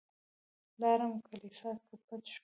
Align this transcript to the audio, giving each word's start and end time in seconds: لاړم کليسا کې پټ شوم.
لاړم 0.81 1.13
کليسا 1.27 1.71
کې 1.85 1.95
پټ 2.05 2.21
شوم. 2.31 2.39